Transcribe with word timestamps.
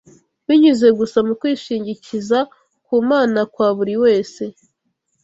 binyuze 0.47 0.87
gusa 0.99 1.17
mu 1.27 1.33
kwishingikiza 1.39 2.39
ku 2.85 2.95
Mana 3.09 3.39
kwa 3.53 3.67
buri 3.77 3.95
wese 4.03 4.43